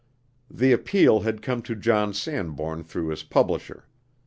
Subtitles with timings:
[0.49, 3.85] The appeal had come to John Sanbourne through his publisher.